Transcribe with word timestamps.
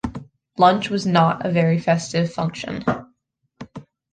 Lunch 0.57 0.89
was 0.89 1.05
not 1.05 1.45
a 1.45 1.51
very 1.51 1.77
festive 1.77 2.33
function. 2.33 2.83